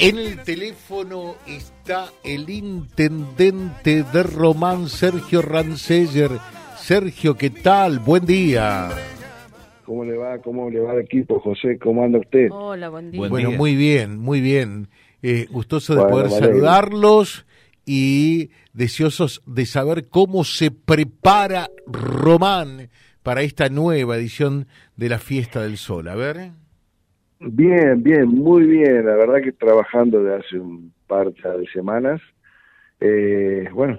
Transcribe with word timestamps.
En 0.00 0.16
el 0.16 0.40
teléfono 0.44 1.34
está 1.44 2.12
el 2.22 2.48
intendente 2.48 4.04
de 4.04 4.22
Román, 4.22 4.88
Sergio 4.88 5.42
Ranceller. 5.42 6.30
Sergio, 6.76 7.34
¿qué 7.36 7.50
tal? 7.50 7.98
Buen 7.98 8.24
día. 8.24 8.90
¿Cómo 9.84 10.04
le 10.04 10.16
va? 10.16 10.38
¿Cómo 10.38 10.70
le 10.70 10.78
va 10.78 10.92
al 10.92 11.00
equipo, 11.00 11.40
José? 11.40 11.80
¿Cómo 11.82 12.04
anda 12.04 12.20
usted? 12.20 12.46
Hola, 12.52 12.90
buen 12.90 13.10
día. 13.10 13.28
bueno, 13.28 13.50
muy 13.50 13.74
bien, 13.74 14.20
muy 14.20 14.40
bien. 14.40 14.86
Eh, 15.20 15.48
gustoso 15.50 15.96
de 15.96 16.04
poder 16.04 16.30
saludarlos 16.30 17.44
y 17.84 18.50
deseosos 18.72 19.42
de 19.46 19.66
saber 19.66 20.06
cómo 20.06 20.44
se 20.44 20.70
prepara 20.70 21.70
Román 21.88 22.88
para 23.24 23.42
esta 23.42 23.68
nueva 23.68 24.16
edición 24.16 24.68
de 24.94 25.08
la 25.08 25.18
Fiesta 25.18 25.60
del 25.60 25.76
Sol. 25.76 26.06
A 26.06 26.14
ver. 26.14 26.52
Bien, 27.40 28.02
bien, 28.02 28.26
muy 28.28 28.66
bien. 28.66 29.06
La 29.06 29.14
verdad 29.16 29.40
que 29.42 29.52
trabajando 29.52 30.22
de 30.22 30.34
hace 30.36 30.58
un 30.58 30.92
par 31.06 31.32
de 31.32 31.66
semanas. 31.72 32.20
Eh, 33.00 33.68
bueno, 33.72 33.98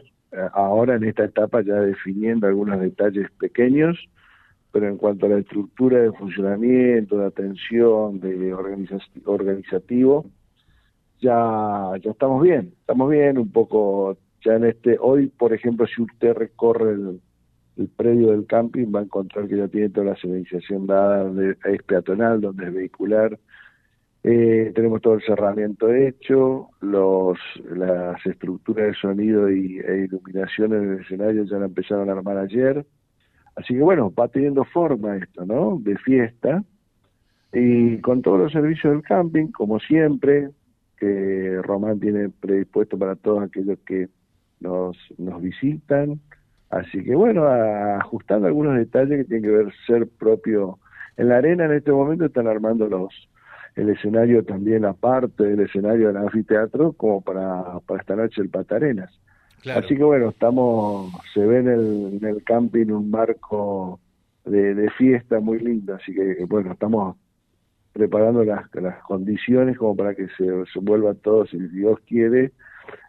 ahora 0.53 0.95
en 0.95 1.05
esta 1.05 1.23
etapa 1.25 1.61
ya 1.61 1.75
definiendo 1.75 2.47
algunos 2.47 2.79
detalles 2.81 3.29
pequeños, 3.39 3.97
pero 4.71 4.87
en 4.87 4.97
cuanto 4.97 5.25
a 5.25 5.29
la 5.29 5.39
estructura 5.39 5.99
de 5.99 6.11
funcionamiento, 6.11 7.17
de 7.17 7.27
atención, 7.27 8.19
de 8.19 8.53
organizativo, 9.25 10.25
ya, 11.21 11.91
ya 12.01 12.11
estamos 12.11 12.43
bien, 12.43 12.73
estamos 12.81 13.09
bien, 13.09 13.37
un 13.37 13.51
poco 13.51 14.17
ya 14.45 14.55
en 14.55 14.65
este, 14.65 14.97
hoy 14.99 15.27
por 15.27 15.53
ejemplo, 15.53 15.85
si 15.87 16.01
usted 16.01 16.33
recorre 16.33 16.91
el, 16.93 17.21
el 17.79 17.87
predio 17.87 18.31
del 18.31 18.45
camping 18.45 18.91
va 18.93 18.99
a 18.99 19.03
encontrar 19.03 19.47
que 19.47 19.55
ya 19.57 19.69
tiene 19.69 19.89
toda 19.89 20.07
la 20.07 20.15
señalización 20.17 20.85
dada, 20.85 21.31
es 21.65 21.83
peatonal, 21.83 22.41
donde 22.41 22.67
es 22.67 22.73
vehicular. 22.73 23.39
Eh, 24.21 24.73
tenemos 24.75 25.01
todo 25.01 25.13
el 25.13 25.21
cerramiento 25.21 25.89
hecho, 25.93 26.67
los, 26.81 27.39
las 27.73 28.23
estructuras 28.25 28.87
de 28.87 28.93
sonido 28.95 29.49
y, 29.49 29.79
e 29.79 30.03
iluminación 30.03 30.73
en 30.73 30.91
el 30.91 30.99
escenario 30.99 31.45
ya 31.45 31.57
la 31.57 31.67
empezaron 31.67 32.09
a 32.09 32.13
armar 32.13 32.37
ayer. 32.37 32.85
Así 33.55 33.73
que 33.73 33.81
bueno, 33.81 34.13
va 34.13 34.27
teniendo 34.27 34.65
forma 34.65 35.15
esto, 35.15 35.45
¿no? 35.45 35.79
De 35.81 35.97
fiesta. 35.99 36.63
Y 37.53 37.99
con 38.01 38.21
todos 38.21 38.39
los 38.39 38.51
servicios 38.51 38.93
del 38.93 39.03
camping, 39.03 39.47
como 39.47 39.79
siempre, 39.79 40.49
que 40.97 41.61
Román 41.63 41.99
tiene 42.01 42.29
predispuesto 42.29 42.97
para 42.97 43.15
todos 43.15 43.43
aquellos 43.43 43.79
que 43.85 44.09
nos, 44.59 44.97
nos 45.17 45.41
visitan, 45.41 46.19
Así 46.69 47.03
que 47.03 47.15
bueno, 47.15 47.45
ajustando 47.47 48.47
algunos 48.47 48.77
detalles 48.77 49.19
que 49.19 49.25
tienen 49.25 49.43
que 49.43 49.57
ver 49.57 49.73
ser 49.87 50.07
propio. 50.07 50.79
En 51.17 51.29
la 51.29 51.37
arena 51.37 51.65
en 51.65 51.73
este 51.73 51.91
momento 51.91 52.25
están 52.25 52.47
armando 52.47 52.87
los 52.87 53.13
el 53.75 53.89
escenario 53.89 54.43
también 54.43 54.83
aparte 54.85 55.43
del 55.43 55.61
escenario 55.61 56.07
del 56.07 56.17
anfiteatro 56.17 56.93
como 56.93 57.21
para, 57.21 57.79
para 57.85 58.01
esta 58.01 58.15
noche 58.15 58.41
el 58.41 58.49
Patarenas. 58.49 59.11
Así 59.75 59.95
que 59.95 60.03
bueno, 60.03 60.29
estamos, 60.29 61.13
se 61.33 61.45
ve 61.45 61.59
en 61.59 61.67
el, 61.67 62.19
en 62.21 62.25
el 62.25 62.43
camping 62.43 62.87
un 62.87 63.11
marco 63.11 63.99
de, 64.45 64.73
de, 64.73 64.89
fiesta 64.91 65.39
muy 65.41 65.59
lindo, 65.59 65.95
así 65.95 66.13
que 66.13 66.45
bueno, 66.47 66.71
estamos 66.71 67.17
preparando 67.91 68.45
las, 68.45 68.73
las 68.75 69.03
condiciones 69.03 69.77
como 69.77 69.97
para 69.97 70.15
que 70.15 70.27
se, 70.37 70.45
se 70.71 70.79
vuelva 70.79 71.13
todo, 71.13 71.45
si 71.45 71.57
Dios 71.57 71.99
quiere, 72.07 72.53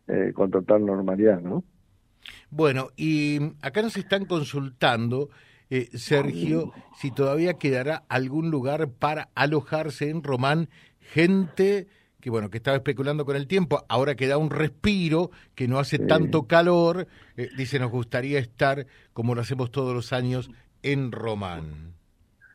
eh, 0.09 0.33
con 0.35 0.51
total 0.51 0.85
normalidad, 0.85 1.41
¿no? 1.41 1.63
Bueno, 2.51 2.89
y 2.97 3.39
acá 3.63 3.83
nos 3.83 3.97
están 3.97 4.25
consultando, 4.25 5.31
eh, 5.71 5.89
Sergio, 5.95 6.73
si 6.97 7.11
todavía 7.11 7.55
quedará 7.55 8.03
algún 8.09 8.51
lugar 8.51 8.89
para 8.89 9.29
alojarse 9.35 10.11
en 10.11 10.23
Román, 10.23 10.69
gente 10.99 11.87
que 12.21 12.31
bueno, 12.31 12.51
que 12.51 12.59
estaba 12.59 12.77
especulando 12.77 13.25
con 13.25 13.35
el 13.35 13.47
tiempo, 13.47 13.85
ahora 13.89 14.15
que 14.15 14.27
da 14.27 14.39
un 14.39 14.51
respiro, 14.51 15.31
que 15.55 15.69
no 15.69 15.79
hace 15.79 15.99
tanto 15.99 16.47
calor, 16.47 17.07
eh, 17.37 17.49
dice, 17.57 17.79
nos 17.79 17.91
gustaría 17.91 18.39
estar, 18.39 18.87
como 19.13 19.35
lo 19.35 19.41
hacemos 19.41 19.71
todos 19.71 19.95
los 19.95 20.13
años, 20.13 20.51
en 20.83 21.13
Román. 21.13 21.95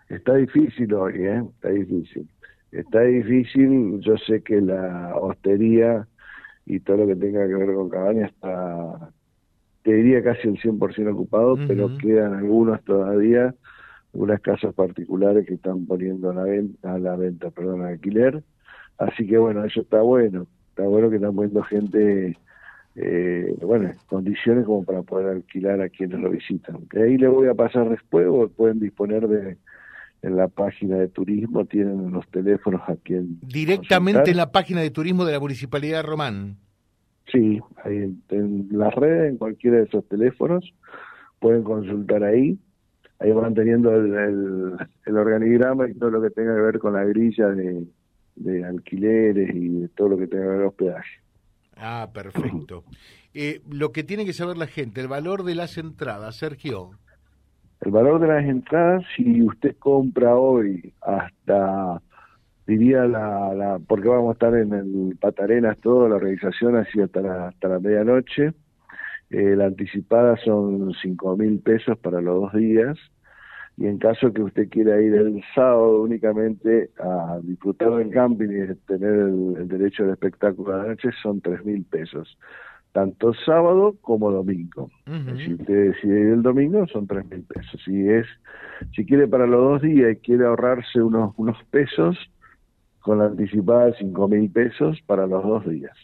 Está 0.07 0.35
difícil 0.35 0.93
hoy, 0.93 1.13
¿eh? 1.15 1.43
Está 1.55 1.69
difícil. 1.69 2.27
Está 2.71 3.01
difícil, 3.01 3.99
yo 4.01 4.15
sé 4.17 4.41
que 4.41 4.61
la 4.61 5.15
hostería 5.15 6.07
y 6.65 6.79
todo 6.79 6.97
lo 6.97 7.07
que 7.07 7.15
tenga 7.15 7.47
que 7.47 7.55
ver 7.55 7.73
con 7.73 7.89
cabaña 7.89 8.27
está 8.27 9.11
te 9.85 9.93
diría 9.93 10.23
casi 10.23 10.47
el 10.47 10.59
100% 10.59 11.13
ocupado, 11.13 11.55
pero 11.67 11.95
quedan 11.99 12.33
algunos 12.33 12.83
todavía, 12.83 13.53
algunas 14.15 14.41
casas 14.41 14.73
particulares 14.73 15.45
que 15.45 15.53
están 15.53 15.85
poniendo 15.85 16.31
a 16.31 16.33
la 16.33 16.43
venta, 16.43 16.95
a 16.95 16.97
la 16.97 17.15
venta, 17.15 17.51
perdón, 17.51 17.83
a 17.83 17.89
alquiler. 17.89 18.41
Así 18.97 19.27
que 19.27 19.37
bueno, 19.37 19.63
eso 19.63 19.81
está 19.81 20.01
bueno, 20.01 20.47
está 20.69 20.81
bueno 20.87 21.11
que 21.11 21.17
están 21.17 21.35
poniendo 21.35 21.61
gente, 21.61 22.35
eh, 22.95 23.55
bueno, 23.61 23.91
condiciones 24.07 24.65
como 24.65 24.83
para 24.83 25.03
poder 25.03 25.27
alquilar 25.27 25.79
a 25.81 25.89
quienes 25.89 26.19
lo 26.19 26.31
visitan. 26.31 26.79
Ahí 26.95 27.19
le 27.19 27.27
voy 27.27 27.47
a 27.47 27.53
pasar 27.53 27.87
después, 27.87 28.25
o 28.27 28.49
pueden 28.49 28.79
disponer 28.79 29.27
de, 29.27 29.57
en 30.23 30.35
la 30.35 30.47
página 30.47 30.97
de 30.97 31.09
turismo, 31.09 31.63
tienen 31.65 32.11
los 32.11 32.27
teléfonos 32.29 32.81
a 32.87 32.95
quien... 32.95 33.39
Directamente 33.41 34.31
en 34.31 34.37
la 34.37 34.51
página 34.51 34.81
de 34.81 34.89
turismo 34.89 35.25
de 35.25 35.33
la 35.33 35.39
Municipalidad 35.39 35.97
de 35.97 36.09
Román. 36.09 36.64
Sí, 37.31 37.59
ahí 37.83 38.13
en, 38.29 38.67
las 38.71 38.93
redes, 38.93 39.31
en 39.31 39.37
cualquiera 39.37 39.77
de 39.77 39.83
esos 39.83 40.07
teléfonos, 40.07 40.73
pueden 41.39 41.63
consultar 41.63 42.23
ahí. 42.23 42.57
Ahí 43.19 43.31
van 43.31 43.53
teniendo 43.53 43.95
el, 43.95 44.77
el, 45.05 45.17
organigrama 45.17 45.89
y 45.89 45.93
todo 45.93 46.11
lo 46.11 46.21
que 46.21 46.29
tenga 46.29 46.53
que 46.53 46.61
ver 46.61 46.79
con 46.79 46.93
la 46.93 47.05
grilla 47.05 47.47
de, 47.47 47.85
de 48.35 48.65
alquileres 48.65 49.55
y 49.55 49.69
de 49.69 49.87
todo 49.89 50.09
lo 50.09 50.17
que 50.17 50.27
tenga 50.27 50.43
que 50.43 50.49
ver 50.49 50.57
con 50.57 50.67
hospedaje. 50.67 51.19
Ah, 51.77 52.09
perfecto. 52.13 52.83
Eh, 53.33 53.61
lo 53.69 53.91
que 53.91 54.03
tiene 54.03 54.25
que 54.25 54.33
saber 54.33 54.57
la 54.57 54.67
gente, 54.67 55.01
el 55.01 55.07
valor 55.07 55.43
de 55.43 55.55
las 55.55 55.77
entradas, 55.77 56.37
Sergio. 56.37 56.91
El 57.81 57.91
valor 57.91 58.19
de 58.19 58.27
las 58.27 58.45
entradas, 58.45 59.03
si 59.15 59.41
usted 59.41 59.75
compra 59.77 60.35
hoy 60.35 60.93
hasta 61.01 62.01
diría 62.67 63.05
la, 63.05 63.53
la, 63.53 63.79
porque 63.79 64.07
vamos 64.07 64.29
a 64.29 64.33
estar 64.33 64.55
en 64.55 64.73
el 64.73 65.17
Patarenas 65.19 65.77
toda 65.79 66.09
la 66.09 66.15
organización 66.15 66.75
así 66.75 67.01
hasta 67.01 67.21
la, 67.21 67.47
hasta 67.49 67.67
la 67.67 67.79
medianoche. 67.79 68.53
Eh, 69.29 69.55
la 69.55 69.65
anticipada 69.65 70.37
son 70.37 70.93
cinco 71.01 71.35
mil 71.35 71.59
pesos 71.59 71.97
para 71.97 72.21
los 72.21 72.41
dos 72.41 72.53
días 72.53 72.97
y 73.77 73.87
en 73.87 73.97
caso 73.97 74.31
que 74.31 74.41
usted 74.41 74.69
quiera 74.69 75.01
ir 75.01 75.13
el 75.15 75.43
sábado 75.53 76.03
únicamente 76.03 76.91
a 76.99 77.39
disfrutar 77.43 77.95
del 77.95 78.09
camping 78.11 78.47
y 78.47 78.75
tener 78.87 79.13
el, 79.13 79.67
derecho 79.67 80.03
al 80.03 80.11
espectáculo 80.11 80.71
de 80.71 80.77
la 80.77 80.87
noche 80.89 81.09
son 81.21 81.41
tres 81.41 81.65
mil 81.65 81.83
pesos 81.83 82.37
tanto 82.93 83.33
sábado 83.45 83.97
como 83.99 84.31
domingo. 84.31 84.89
Si 85.05 85.53
usted 85.53 85.91
decide 85.91 86.21
ir 86.21 86.27
el 86.27 86.41
domingo, 86.41 86.87
son 86.87 87.05
tres 87.07 87.29
mil 87.29 87.43
pesos. 87.43 87.81
Si 87.83 88.07
es, 88.07 88.25
si 88.95 89.05
quiere 89.05 89.27
para 89.27 89.45
los 89.45 89.59
dos 89.59 89.81
días 89.81 90.13
y 90.13 90.15
quiere 90.15 90.45
ahorrarse 90.45 91.01
unos, 91.01 91.33
unos 91.35 91.61
pesos, 91.71 92.17
con 93.05 93.19
la 93.19 93.25
anticipada 93.25 93.93
cinco 93.99 94.27
mil 94.27 94.49
pesos 94.49 94.99
para 95.05 95.27
los 95.27 95.43
dos 95.43 95.69
días. 95.69 95.95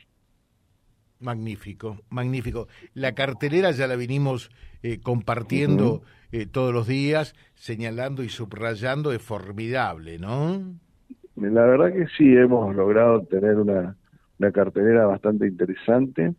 Magnífico, 1.20 1.98
magnífico. 2.12 2.68
La 2.94 3.14
cartelera 3.14 3.72
ya 3.72 3.88
la 3.88 3.96
vinimos 3.96 4.52
eh, 4.84 5.00
compartiendo 5.02 6.04
eh, 6.32 6.46
todos 6.46 6.72
los 6.72 6.86
días, 6.86 7.34
señalando 7.56 8.24
y 8.24 8.30
subrayando, 8.30 9.14
es 9.14 9.22
formidable, 9.22 10.20
¿no? 10.20 10.62
La 11.38 11.66
verdad 11.66 11.92
que 11.92 12.06
sí, 12.16 12.36
hemos 12.36 12.76
logrado 12.76 13.24
tener 13.24 13.56
una, 13.56 13.96
una 14.38 14.52
cartelera 14.52 15.08
bastante 15.08 15.48
interesante. 15.48 16.36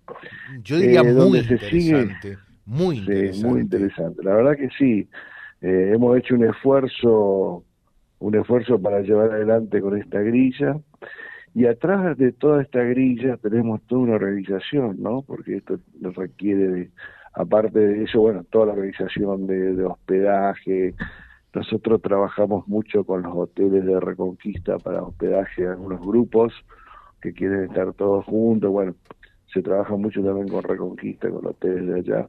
Yo 0.63 0.77
diría 0.77 1.01
eh, 1.01 1.13
muy 1.13 1.39
interesante. 1.41 2.39
muy 2.67 2.99
interesante. 2.99 3.49
muy 3.49 3.61
interesante. 3.63 4.23
La 4.23 4.37
verdad 4.37 4.57
que 4.57 4.69
sí, 4.79 5.09
hemos 5.61 6.19
hecho 6.19 6.37
un 6.37 6.45
esfuerzo 6.45 7.65
un 8.23 8.37
esfuerzo 8.37 8.81
para 8.81 9.01
llevar 9.01 9.33
adelante 9.33 9.81
con 9.81 9.99
esta 9.99 10.21
grilla. 10.21 10.77
Y 11.55 11.67
atrás 11.67 12.17
de 12.17 12.33
toda 12.33 12.63
esta 12.63 12.83
grilla 12.83 13.37
tenemos 13.37 13.83
toda 13.83 14.03
una 14.03 14.15
organización, 14.15 15.03
¿no? 15.03 15.23
Porque 15.23 15.57
esto 15.57 15.79
requiere 16.01 16.69
de, 16.69 16.91
aparte 17.35 17.79
de 17.79 18.05
eso, 18.05 18.21
bueno, 18.21 18.45
toda 18.45 18.67
la 18.67 18.73
organización 18.73 19.47
de, 19.47 19.85
hospedaje. 19.85 20.95
Nosotros 21.53 22.01
trabajamos 22.01 22.67
mucho 22.69 23.05
con 23.05 23.23
los 23.23 23.35
hoteles 23.37 23.85
de 23.85 24.01
Reconquista 24.01 24.79
para 24.79 25.03
hospedaje 25.03 25.63
de 25.63 25.71
algunos 25.71 26.01
grupos 26.01 26.55
que 27.21 27.35
quieren 27.35 27.65
estar 27.65 27.93
todos 27.93 28.25
juntos. 28.25 28.71
Bueno, 28.71 28.95
se 29.53 29.63
trabaja 29.63 29.97
mucho 29.97 30.23
también 30.23 30.49
con 30.49 30.63
Reconquista, 30.63 31.29
con 31.29 31.45
hoteles 31.45 31.87
de 31.87 31.95
allá. 31.99 32.29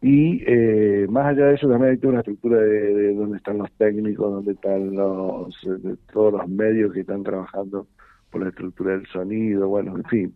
Y 0.00 0.44
eh, 0.46 1.06
más 1.10 1.26
allá 1.26 1.46
de 1.46 1.54
eso 1.54 1.68
también 1.68 1.92
hay 1.92 1.98
toda 1.98 2.12
una 2.12 2.20
estructura 2.20 2.58
de, 2.58 2.94
de 2.94 3.14
dónde 3.14 3.38
están 3.38 3.58
los 3.58 3.72
técnicos, 3.72 4.32
dónde 4.32 4.52
están 4.52 4.94
los, 4.94 5.58
de 5.64 5.96
todos 6.12 6.32
los 6.34 6.48
medios 6.48 6.92
que 6.92 7.00
están 7.00 7.24
trabajando 7.24 7.88
por 8.30 8.42
la 8.42 8.50
estructura 8.50 8.92
del 8.92 9.06
sonido, 9.06 9.68
bueno, 9.68 9.96
en 9.96 10.04
fin. 10.04 10.34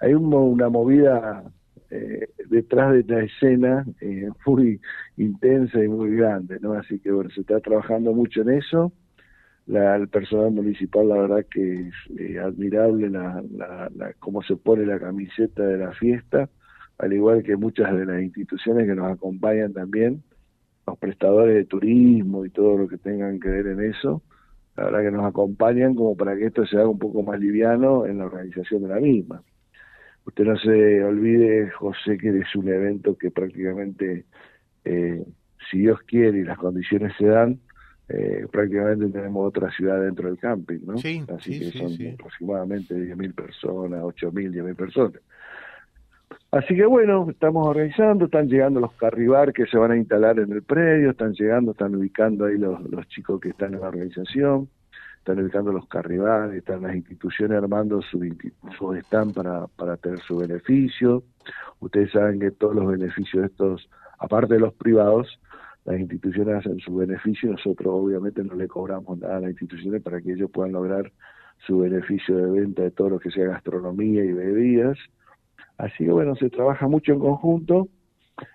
Hay 0.00 0.14
una 0.14 0.68
movida 0.68 1.44
eh, 1.90 2.28
detrás 2.48 2.92
de 2.92 3.04
la 3.04 3.24
escena 3.24 3.84
eh, 4.00 4.28
muy 4.46 4.80
intensa 5.16 5.82
y 5.82 5.88
muy 5.88 6.16
grande, 6.16 6.58
¿no? 6.60 6.72
Así 6.72 6.98
que 6.98 7.12
bueno, 7.12 7.30
se 7.30 7.42
está 7.42 7.60
trabajando 7.60 8.12
mucho 8.12 8.42
en 8.42 8.50
eso. 8.50 8.92
el 9.66 10.08
personal 10.08 10.50
municipal, 10.50 11.08
la 11.08 11.18
verdad 11.18 11.46
que 11.50 11.88
es 11.88 11.94
eh, 12.18 12.38
admirable 12.38 13.10
la, 13.10 13.42
la, 13.94 14.12
cómo 14.18 14.42
se 14.42 14.56
pone 14.56 14.86
la 14.86 14.98
camiseta 14.98 15.62
de 15.62 15.78
la 15.78 15.92
fiesta, 15.92 16.48
al 16.98 17.12
igual 17.12 17.42
que 17.42 17.56
muchas 17.56 17.94
de 17.96 18.06
las 18.06 18.22
instituciones 18.22 18.86
que 18.86 18.94
nos 18.94 19.12
acompañan 19.12 19.72
también, 19.72 20.22
los 20.86 20.98
prestadores 20.98 21.54
de 21.54 21.64
turismo 21.64 22.44
y 22.44 22.50
todo 22.50 22.76
lo 22.76 22.88
que 22.88 22.98
tengan 22.98 23.40
que 23.40 23.48
ver 23.48 23.66
en 23.66 23.80
eso, 23.80 24.22
la 24.76 24.84
verdad 24.84 25.02
que 25.02 25.10
nos 25.10 25.26
acompañan 25.26 25.94
como 25.94 26.16
para 26.16 26.36
que 26.36 26.46
esto 26.46 26.66
se 26.66 26.76
haga 26.76 26.88
un 26.88 26.98
poco 26.98 27.22
más 27.22 27.38
liviano 27.38 28.06
en 28.06 28.18
la 28.18 28.26
organización 28.26 28.82
de 28.82 28.88
la 28.88 29.00
misma. 29.00 29.42
Usted 30.26 30.44
no 30.44 30.56
se 30.58 31.04
olvide, 31.04 31.70
José, 31.70 32.16
que 32.18 32.30
es 32.38 32.56
un 32.56 32.68
evento 32.68 33.16
que 33.16 33.30
prácticamente, 33.30 34.24
eh, 34.84 35.24
si 35.70 35.78
Dios 35.78 36.00
quiere 36.06 36.38
y 36.38 36.44
las 36.44 36.58
condiciones 36.58 37.12
se 37.18 37.26
dan, 37.26 37.60
eh, 38.08 38.46
prácticamente 38.50 39.06
tenemos 39.08 39.46
otra 39.46 39.70
ciudad 39.70 40.00
dentro 40.00 40.28
del 40.28 40.38
camping, 40.38 40.80
¿no? 40.84 40.98
Sí, 40.98 41.24
Así 41.28 41.58
que 41.58 41.78
son 41.78 42.14
aproximadamente 42.14 42.94
10.000 42.94 43.34
personas, 43.34 44.02
8.000, 44.02 44.50
10.000 44.50 44.74
personas. 44.74 45.20
Así 46.54 46.76
que 46.76 46.86
bueno, 46.86 47.26
estamos 47.28 47.66
organizando, 47.66 48.26
están 48.26 48.46
llegando 48.46 48.78
los 48.78 48.92
carribar 48.92 49.52
que 49.52 49.66
se 49.66 49.76
van 49.76 49.90
a 49.90 49.96
instalar 49.96 50.38
en 50.38 50.52
el 50.52 50.62
predio, 50.62 51.10
están 51.10 51.32
llegando, 51.32 51.72
están 51.72 51.96
ubicando 51.96 52.44
ahí 52.44 52.56
los, 52.56 53.08
chicos 53.08 53.40
que 53.40 53.48
están 53.48 53.74
en 53.74 53.80
la 53.80 53.88
organización, 53.88 54.68
están 55.18 55.40
ubicando 55.40 55.72
los 55.72 55.88
carribar, 55.88 56.54
están 56.54 56.82
las 56.82 56.94
instituciones 56.94 57.58
armando 57.58 58.00
su, 58.02 58.20
su 58.78 58.94
stand 58.94 59.34
para, 59.34 59.66
para 59.66 59.96
tener 59.96 60.20
su 60.20 60.36
beneficio. 60.36 61.24
Ustedes 61.80 62.12
saben 62.12 62.38
que 62.38 62.52
todos 62.52 62.76
los 62.76 62.86
beneficios 62.86 63.42
de 63.42 63.46
estos, 63.48 63.90
aparte 64.20 64.54
de 64.54 64.60
los 64.60 64.74
privados, 64.74 65.40
las 65.84 65.98
instituciones 65.98 66.54
hacen 66.54 66.78
su 66.78 66.94
beneficio, 66.94 67.50
nosotros 67.50 67.88
obviamente 67.92 68.44
no 68.44 68.54
le 68.54 68.68
cobramos 68.68 69.18
nada 69.18 69.38
a 69.38 69.40
las 69.40 69.50
instituciones 69.50 70.02
para 70.02 70.20
que 70.20 70.34
ellos 70.34 70.52
puedan 70.52 70.70
lograr 70.70 71.10
su 71.66 71.80
beneficio 71.80 72.36
de 72.36 72.60
venta 72.60 72.82
de 72.82 72.92
todo 72.92 73.10
lo 73.10 73.18
que 73.18 73.32
sea 73.32 73.48
gastronomía 73.48 74.24
y 74.24 74.32
bebidas. 74.32 74.96
Así 75.78 76.04
que 76.04 76.12
bueno, 76.12 76.36
se 76.36 76.50
trabaja 76.50 76.86
mucho 76.88 77.12
en 77.12 77.20
conjunto. 77.20 77.88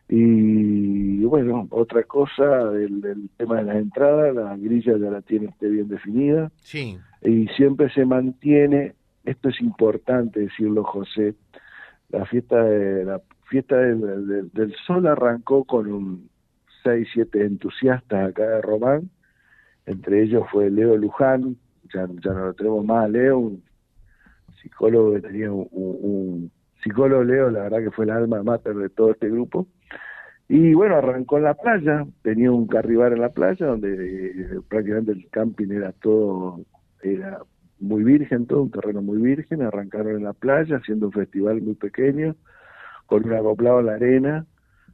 Y 0.10 1.24
bueno, 1.24 1.68
otra 1.72 2.04
cosa 2.04 2.66
del, 2.72 3.30
tema 3.38 3.58
de 3.58 3.64
las 3.64 3.76
entradas, 3.78 4.36
la 4.36 4.58
grilla 4.58 4.98
ya 4.98 5.10
la 5.10 5.22
tiene 5.22 5.48
usted 5.48 5.70
bien 5.70 5.88
definida. 5.88 6.52
Sí. 6.58 6.98
y 7.22 7.48
siempre 7.50 7.90
se 7.94 8.06
mantiene, 8.06 8.96
esto 9.24 9.50
es 9.50 9.62
importante 9.62 10.42
decirlo 10.42 10.84
José, 10.84 11.36
la 12.10 12.26
fiesta 12.26 12.64
de 12.64 13.06
la 13.06 13.22
fiesta 13.50 13.78
del 13.78 14.76
sol 14.86 15.08
arrancó 15.08 15.64
con 15.64 15.92
un 15.92 16.30
seis, 16.84 17.08
siete 17.14 17.46
entusiastas 17.46 18.30
acá 18.30 18.48
de 18.48 18.62
Román, 18.62 19.10
entre 19.86 20.24
ellos 20.24 20.46
fue 20.52 20.70
Leo 20.70 20.96
Luján, 20.98 21.58
ya, 21.94 22.08
ya 22.24 22.34
no 22.34 22.46
lo 22.48 22.54
tenemos 22.54 22.86
más, 22.86 23.10
Leo, 23.10 23.40
un 23.40 23.64
psicólogo 24.62 25.14
que 25.14 25.22
tenía 25.22 25.52
un, 25.52 26.52
psicólogo 26.84 27.24
Leo, 27.24 27.50
la 27.50 27.64
verdad 27.64 27.80
que 27.80 27.92
fue 27.92 28.06
el 28.06 28.12
alma 28.12 28.44
mater 28.44 28.76
de 28.76 28.90
todo 28.90 29.12
este 29.12 29.30
grupo. 29.30 29.68
Y 30.48 30.74
bueno, 30.74 30.96
arrancó 30.96 31.38
en 31.38 31.44
la 31.44 31.54
playa, 31.54 32.06
tenía 32.24 32.52
un 32.52 32.68
carribar 32.68 33.14
en 33.14 33.22
la 33.22 33.30
playa, 33.30 33.68
donde 33.68 34.32
eh, 34.32 34.60
prácticamente 34.68 35.12
el 35.12 35.30
camping 35.30 35.70
era 35.70 35.92
todo, 35.92 36.62
era 37.04 37.40
muy 37.80 38.04
virgen, 38.04 38.48
todo 38.48 38.64
un 38.64 38.72
terreno 38.72 39.02
muy 39.02 39.20
virgen, 39.20 39.62
arrancaron 39.62 40.18
en 40.18 40.24
la 40.24 40.34
playa 40.34 40.78
haciendo 40.78 41.08
un 41.08 41.12
festival 41.14 41.62
muy 41.62 41.76
pequeño, 41.76 42.36
con 43.06 43.26
un 43.26 43.34
acoplado 43.34 43.82
en 43.82 43.86
la 43.86 43.94
arena, 43.94 44.46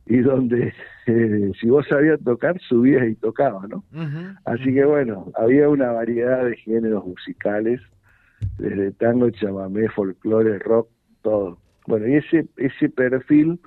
y 0.05 0.17
donde 0.17 0.73
eh, 1.07 1.51
si 1.59 1.69
vos 1.69 1.87
sabías 1.87 2.19
tocar, 2.21 2.59
subías 2.59 3.07
y 3.07 3.15
tocabas, 3.15 3.69
¿no? 3.69 3.83
Así 4.43 4.73
que 4.73 4.83
bueno, 4.83 5.31
había 5.35 5.69
una 5.69 5.91
variedad 5.91 6.45
de 6.45 6.57
géneros 6.57 7.05
musicales, 7.05 7.81
desde 8.57 8.91
tango, 8.91 9.29
chamamé, 9.29 9.87
folclore, 9.89 10.59
rock, 10.59 10.89
todo. 11.21 11.59
Bueno, 11.87 12.07
y 12.07 12.15
ese, 12.15 12.47
ese 12.57 12.89
perfil 12.89 13.59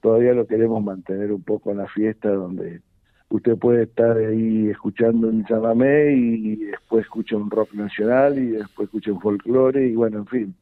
todavía 0.00 0.32
lo 0.32 0.46
queremos 0.46 0.82
mantener 0.82 1.32
un 1.32 1.42
poco 1.42 1.72
en 1.72 1.78
la 1.78 1.88
fiesta, 1.88 2.30
donde 2.30 2.80
usted 3.28 3.56
puede 3.56 3.84
estar 3.84 4.16
ahí 4.16 4.68
escuchando 4.68 5.28
un 5.28 5.44
chamamé 5.44 6.12
y 6.12 6.56
después 6.56 7.04
escucha 7.04 7.36
un 7.36 7.50
rock 7.50 7.72
nacional 7.74 8.38
y 8.38 8.50
después 8.52 8.86
escucha 8.86 9.12
un 9.12 9.20
folclore 9.20 9.88
y 9.88 9.94
bueno, 9.94 10.18
en 10.18 10.26
fin, 10.26 10.54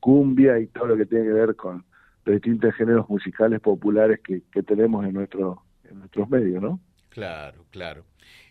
cumbia 0.00 0.58
y 0.58 0.66
todo 0.66 0.86
lo 0.88 0.96
que 0.96 1.06
tiene 1.06 1.24
que 1.26 1.32
ver 1.32 1.54
con 1.54 1.84
los 2.24 2.34
distintos 2.34 2.74
géneros 2.74 3.08
musicales 3.08 3.60
populares 3.60 4.20
que, 4.20 4.42
que 4.52 4.62
tenemos 4.62 5.04
en, 5.04 5.14
nuestro, 5.14 5.62
en 5.88 6.00
nuestros 6.00 6.28
medios, 6.28 6.62
¿no? 6.62 6.80
Claro, 7.08 7.66
claro. 7.70 8.04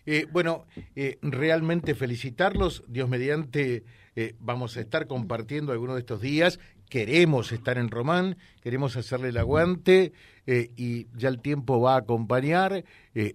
Eh, 0.06 0.26
bueno, 0.30 0.66
eh, 0.94 1.18
realmente 1.22 1.94
felicitarlos. 1.94 2.84
Dios 2.86 3.08
mediante, 3.08 3.84
eh, 4.14 4.34
vamos 4.38 4.76
a 4.76 4.80
estar 4.80 5.06
compartiendo 5.06 5.72
algunos 5.72 5.96
de 5.96 6.00
estos 6.00 6.20
días. 6.20 6.60
Queremos 6.92 7.52
estar 7.52 7.78
en 7.78 7.88
Román, 7.88 8.36
queremos 8.62 8.98
hacerle 8.98 9.30
el 9.30 9.38
aguante 9.38 10.12
y 10.46 11.06
ya 11.16 11.30
el 11.30 11.40
tiempo 11.40 11.80
va 11.80 11.94
a 11.94 12.00
acompañar, 12.00 12.84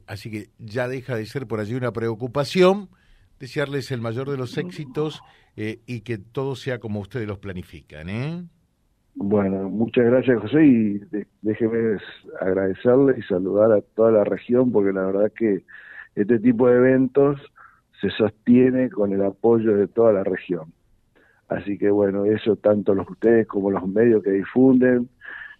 así 0.05 0.29
que 0.29 0.49
ya 0.59 0.87
deja 0.87 1.15
de 1.15 1.25
ser 1.25 1.47
por 1.47 1.59
allí 1.59 1.73
una 1.73 1.91
preocupación. 1.91 2.89
Desearles 3.39 3.89
el 3.89 3.99
mayor 3.99 4.29
de 4.29 4.37
los 4.37 4.59
éxitos 4.59 5.23
y 5.55 6.01
que 6.01 6.19
todo 6.19 6.55
sea 6.55 6.77
como 6.77 6.99
ustedes 6.99 7.27
los 7.27 7.39
planifican. 7.39 8.09
¿eh? 8.09 8.43
Bueno, 9.15 9.67
muchas 9.69 10.05
gracias 10.05 10.39
José 10.39 10.63
y 10.63 11.01
déjeme 11.41 11.97
agradecerle 12.39 13.15
y 13.17 13.23
saludar 13.23 13.71
a 13.71 13.81
toda 13.95 14.11
la 14.11 14.23
región 14.23 14.71
porque 14.71 14.93
la 14.93 15.07
verdad 15.07 15.31
que 15.35 15.63
este 16.13 16.37
tipo 16.37 16.67
de 16.67 16.75
eventos 16.75 17.41
se 18.01 18.11
sostiene 18.11 18.91
con 18.91 19.13
el 19.13 19.23
apoyo 19.23 19.75
de 19.75 19.87
toda 19.87 20.13
la 20.13 20.23
región. 20.23 20.76
Así 21.47 21.77
que 21.77 21.89
bueno, 21.89 22.25
eso 22.25 22.55
tanto 22.57 22.93
los 22.93 23.09
ustedes 23.09 23.47
como 23.47 23.71
los 23.71 23.87
medios 23.87 24.21
que 24.23 24.31
difunden, 24.31 25.09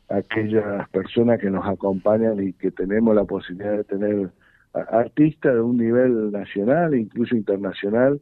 aquellas 0.10 0.88
personas 0.90 1.40
que 1.40 1.50
nos 1.50 1.66
acompañan 1.66 2.42
y 2.42 2.54
que 2.54 2.72
tenemos 2.72 3.16
la 3.16 3.24
posibilidad 3.24 3.78
de 3.78 3.84
tener 3.84 4.30
artistas 4.74 5.54
de 5.54 5.62
un 5.62 5.78
nivel 5.78 6.32
nacional 6.32 6.94
e 6.94 7.00
incluso 7.00 7.36
internacional 7.36 8.22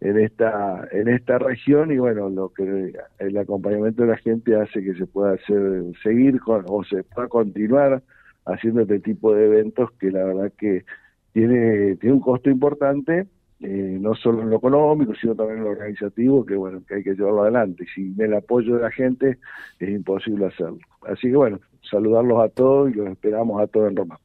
en 0.00 0.18
esta 0.18 0.88
en 0.90 1.08
esta 1.08 1.38
región. 1.38 1.92
Y 1.92 1.98
bueno 1.98 2.28
lo 2.30 2.50
que 2.50 2.92
el 3.18 3.38
acompañamiento 3.38 4.02
de 4.02 4.08
la 4.08 4.16
gente 4.16 4.56
hace 4.56 4.82
que 4.82 4.94
se 4.94 5.06
pueda 5.06 5.32
hacer 5.34 5.84
seguir 6.02 6.40
con, 6.40 6.64
o 6.68 6.82
se 6.84 7.02
pueda 7.04 7.28
continuar 7.28 8.02
haciendo 8.46 8.82
este 8.82 9.00
tipo 9.00 9.34
de 9.34 9.46
eventos 9.46 9.90
que 9.92 10.10
la 10.10 10.24
verdad 10.24 10.52
que 10.56 10.84
tiene 11.32 11.96
tiene 11.96 12.14
un 12.14 12.20
costo 12.20 12.48
importante 12.50 13.26
eh, 13.60 13.98
no 14.00 14.14
solo 14.14 14.42
en 14.42 14.50
lo 14.50 14.56
económico 14.56 15.14
sino 15.14 15.34
también 15.34 15.58
en 15.58 15.64
lo 15.64 15.70
organizativo 15.70 16.44
que 16.44 16.54
bueno 16.56 16.82
que 16.86 16.96
hay 16.96 17.02
que 17.02 17.14
llevarlo 17.14 17.42
adelante. 17.42 17.84
Y 17.84 17.86
sin 17.88 18.20
el 18.20 18.34
apoyo 18.34 18.76
de 18.76 18.82
la 18.82 18.90
gente 18.90 19.38
es 19.78 19.88
imposible 19.88 20.46
hacerlo. 20.46 20.78
Así 21.02 21.28
que 21.28 21.36
bueno 21.36 21.60
saludarlos 21.90 22.44
a 22.44 22.48
todos 22.48 22.90
y 22.90 22.94
los 22.94 23.08
esperamos 23.08 23.62
a 23.62 23.66
todos 23.66 23.90
en 23.90 23.96
Roma. 23.96 24.18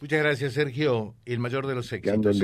Muchas 0.00 0.22
gracias 0.22 0.52
Sergio 0.54 1.14
el 1.24 1.38
mayor 1.38 1.66
de 1.66 1.74
los 1.74 1.92
éxitos 1.92 2.40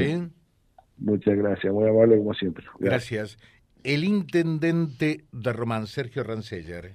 Muchas 0.99 1.37
gracias, 1.37 1.73
muy 1.75 1.87
amable 1.87 2.17
como 2.17 2.33
siempre. 2.33 2.65
Gracias. 2.79 3.39
El 3.85 4.03
intendente 4.03 5.27
de 5.31 5.53
Román, 5.53 5.87
Sergio 5.87 6.25
Ranceller 6.25 6.95